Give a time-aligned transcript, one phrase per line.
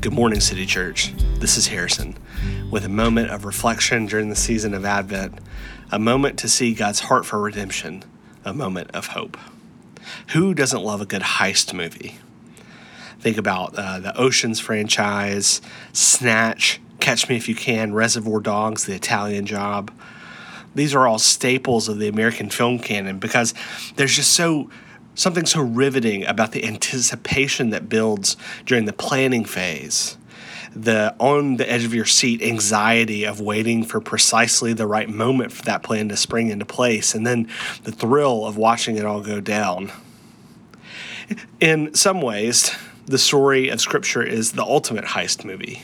[0.00, 1.12] Good morning, City Church.
[1.40, 2.16] This is Harrison
[2.70, 5.38] with a moment of reflection during the season of Advent,
[5.92, 8.02] a moment to see God's heart for redemption,
[8.44, 9.36] a moment of hope.
[10.28, 12.18] Who doesn't love a good heist movie?
[13.18, 15.60] Think about uh, the Oceans franchise,
[15.92, 19.92] Snatch, Catch Me If You Can, Reservoir Dogs, The Italian Job.
[20.74, 23.54] These are all staples of the American film canon because
[23.96, 24.70] there's just so
[25.14, 30.16] something so riveting about the anticipation that builds during the planning phase.
[30.74, 35.50] The on the edge of your seat anxiety of waiting for precisely the right moment
[35.50, 37.48] for that plan to spring into place and then
[37.82, 39.90] the thrill of watching it all go down.
[41.58, 42.72] In some ways
[43.06, 45.82] the story of scripture is the ultimate heist movie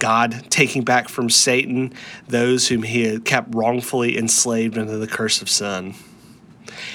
[0.00, 1.92] God taking back from Satan
[2.26, 5.94] those whom he had kept wrongfully enslaved under the curse of sin.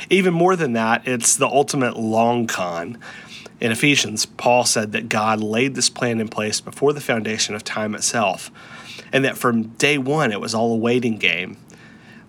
[0.10, 2.98] Even more than that, it's the ultimate long con.
[3.62, 7.64] In Ephesians, Paul said that God laid this plan in place before the foundation of
[7.64, 8.52] time itself,
[9.14, 11.58] and that from day one it was all a waiting game,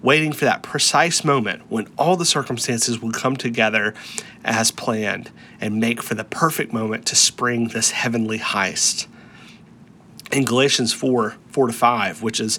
[0.03, 3.93] waiting for that precise moment when all the circumstances would come together
[4.45, 5.31] as planned
[5.61, 9.07] and make for the perfect moment to spring this heavenly heist.
[10.33, 12.59] In Galatians 4 4 to 5, which is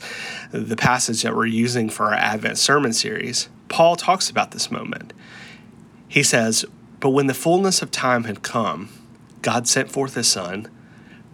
[0.52, 5.14] the passage that we're using for our Advent sermon series, Paul talks about this moment.
[6.08, 6.66] He says,
[7.00, 8.90] But when the fullness of time had come,
[9.42, 10.68] God sent forth his Son,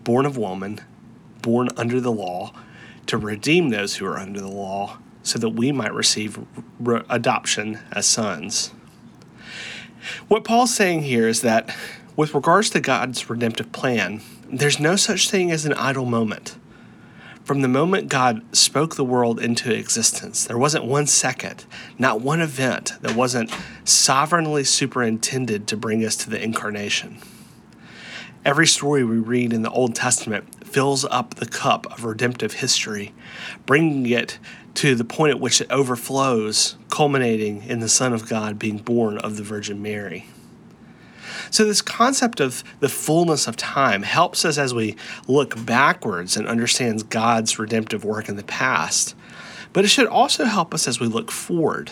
[0.03, 0.81] born of woman,
[1.41, 2.53] born under the law,
[3.05, 6.39] to redeem those who are under the law, so that we might receive
[6.79, 8.73] re- adoption as sons.
[10.27, 11.73] What Paul's saying here is that
[12.15, 14.21] with regards to God's redemptive plan,
[14.59, 16.57] there's no such thing as an idle moment.
[17.43, 21.65] From the moment God spoke the world into existence, there wasn't one second,
[21.99, 27.17] not one event that wasn't sovereignly superintended to bring us to the incarnation.
[28.45, 33.13] Every story we read in the Old Testament fills up the cup of redemptive history,
[33.65, 34.39] bringing it
[34.75, 39.17] to the point at which it overflows, culminating in the Son of God being born
[39.17, 40.27] of the Virgin Mary.
[41.53, 44.95] So, this concept of the fullness of time helps us as we
[45.27, 49.13] look backwards and understands God's redemptive work in the past.
[49.71, 51.91] But it should also help us as we look forward.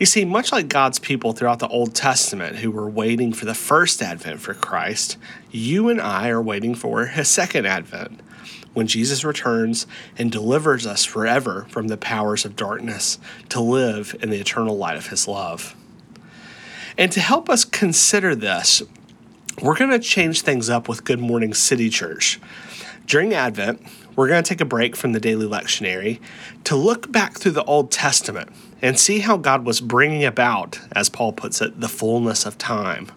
[0.00, 3.54] You see, much like God's people throughout the Old Testament who were waiting for the
[3.54, 5.18] first advent for Christ,
[5.52, 8.18] you and I are waiting for his second advent
[8.74, 9.86] when Jesus returns
[10.18, 13.20] and delivers us forever from the powers of darkness
[13.50, 15.76] to live in the eternal light of his love.
[16.98, 18.82] And to help us consider this,
[19.62, 22.40] we're going to change things up with Good Morning City Church.
[23.06, 23.82] During Advent,
[24.14, 26.20] we're going to take a break from the daily lectionary
[26.64, 31.08] to look back through the Old Testament and see how God was bringing about, as
[31.08, 33.10] Paul puts it, the fullness of time.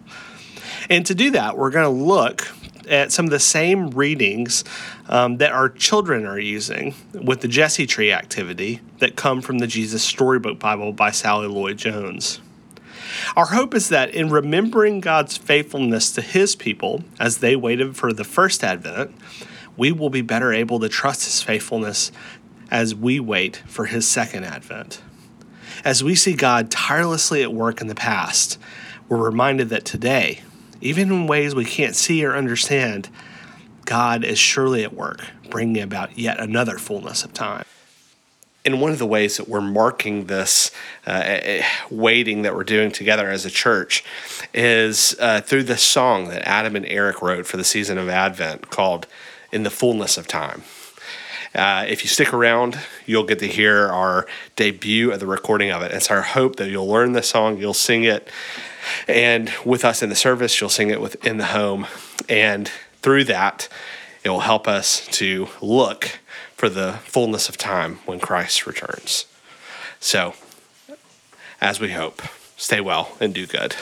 [0.88, 2.48] And to do that, we're going to look
[2.88, 4.64] at some of the same readings
[5.08, 9.66] um, that our children are using with the Jesse Tree activity that come from the
[9.66, 12.40] Jesus Storybook Bible by Sally Lloyd Jones.
[13.36, 18.12] Our hope is that in remembering God's faithfulness to his people as they waited for
[18.12, 19.14] the first advent,
[19.76, 22.12] we will be better able to trust his faithfulness
[22.70, 25.02] as we wait for his second advent.
[25.84, 28.58] As we see God tirelessly at work in the past,
[29.08, 30.40] we're reminded that today,
[30.80, 33.08] even in ways we can't see or understand,
[33.84, 37.64] God is surely at work, bringing about yet another fullness of time
[38.66, 40.72] and one of the ways that we're marking this
[41.06, 44.04] uh, waiting that we're doing together as a church
[44.52, 48.68] is uh, through this song that Adam and Eric wrote for the season of Advent
[48.68, 49.06] called
[49.52, 50.64] In the Fullness of Time.
[51.54, 54.26] Uh, if you stick around, you'll get to hear our
[54.56, 55.92] debut of the recording of it.
[55.92, 58.28] It's our hope that you'll learn the song, you'll sing it,
[59.06, 61.86] and with us in the service, you'll sing it within the home.
[62.28, 62.68] And
[63.00, 63.68] through that,
[64.24, 66.18] it will help us to look
[66.56, 69.26] for the fullness of time when Christ returns.
[70.00, 70.34] So,
[71.60, 72.22] as we hope,
[72.56, 73.76] stay well and do good.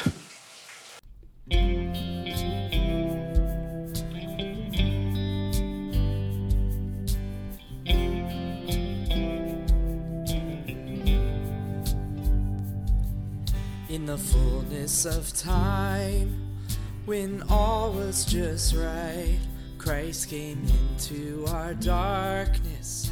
[13.89, 16.59] In the fullness of time,
[17.05, 19.39] when all was just right
[19.85, 23.11] Christ came into our darkness,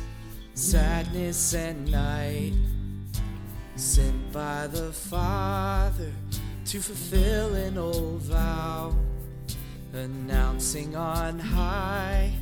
[0.55, 2.55] sadness, and night.
[3.77, 6.11] Sent by the Father
[6.65, 8.95] to fulfill an old vow,
[9.93, 12.33] announcing on high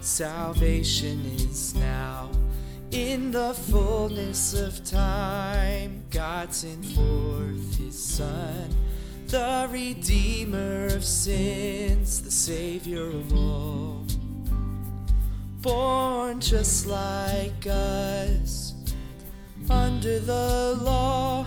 [0.00, 2.30] salvation is now.
[2.90, 8.74] In the fullness of time, God sent forth his Son,
[9.28, 14.06] the Redeemer of sins, the Savior of all.
[15.60, 18.72] Born just like us,
[19.68, 21.44] under the law,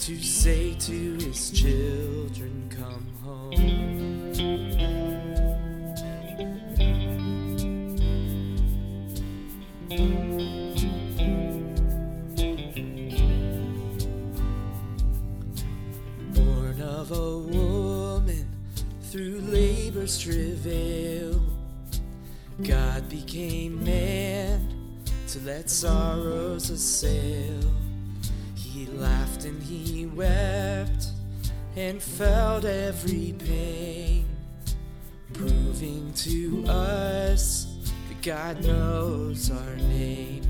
[0.00, 4.73] to say to his children, Come home.
[17.04, 18.48] Of a woman
[19.02, 21.38] through labor's travail,
[22.62, 27.60] God became man to let sorrows assail.
[28.54, 31.08] He laughed and he wept
[31.76, 34.26] and felt every pain,
[35.34, 37.66] proving to us
[38.08, 40.42] that God knows our name.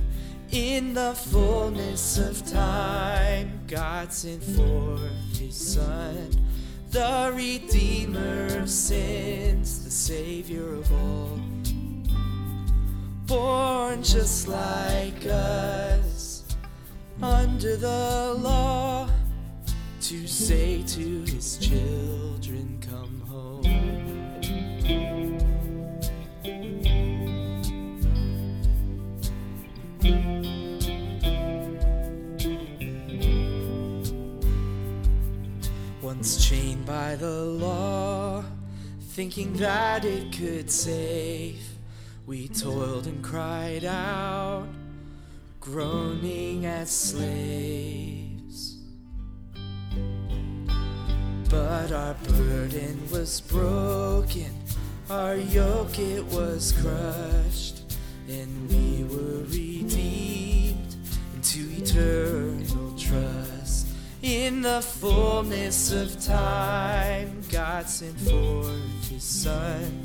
[0.52, 6.43] In the fullness of time, God sent forth His Son,
[6.94, 11.40] the Redeemer of sins, the Savior of all.
[13.26, 16.44] Born just like us,
[17.20, 19.08] under the law,
[20.02, 23.73] to say to His children, Come home.
[37.16, 38.44] The law,
[39.10, 41.60] thinking that it could save,
[42.26, 44.66] we toiled and cried out,
[45.60, 48.78] groaning as slaves.
[51.48, 54.52] But our burden was broken,
[55.08, 57.82] our yoke it was crushed,
[58.28, 58.83] and we
[64.44, 70.02] In the fullness of time, God sent forth His Son,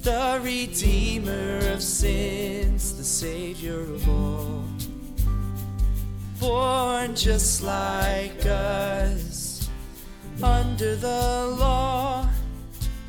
[0.00, 4.64] the Redeemer of sins, the Savior of all.
[6.40, 9.68] Born just like us,
[10.42, 12.26] under the law,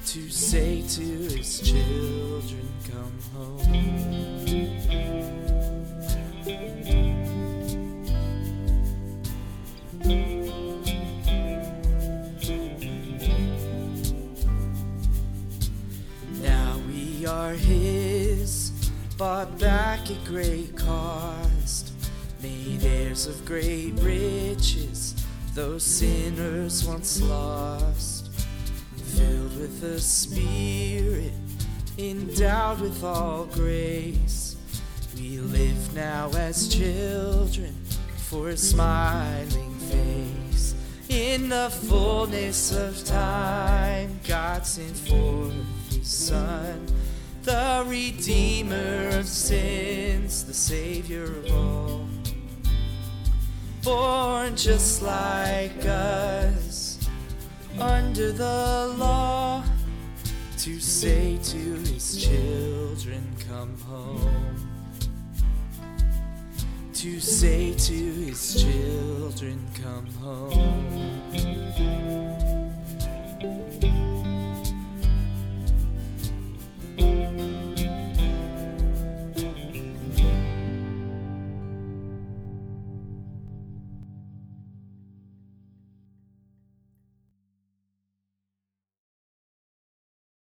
[0.08, 5.25] to say to His children, Come home.
[19.18, 21.94] Bought back at great cost,
[22.42, 25.16] made heirs of great riches,
[25.54, 28.30] those sinners once lost,
[28.98, 31.32] filled with the Spirit,
[31.98, 34.58] endowed with all grace.
[35.16, 37.74] We live now as children
[38.18, 40.76] for a smiling face.
[41.08, 45.54] In the fullness of time, God sent forth
[45.90, 46.86] His Son,
[47.46, 52.08] the Redeemer of sins, the Savior of all.
[53.84, 57.00] Born just like us,
[57.80, 59.64] under the law,
[60.58, 64.56] to say to His children, Come home
[66.96, 70.96] to say to his children, Come home.